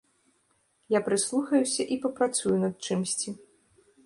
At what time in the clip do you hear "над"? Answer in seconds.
2.65-2.75